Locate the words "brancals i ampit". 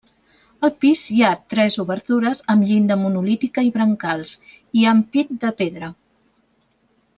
3.77-5.37